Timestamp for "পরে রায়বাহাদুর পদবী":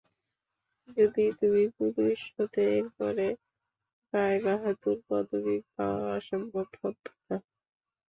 2.97-5.57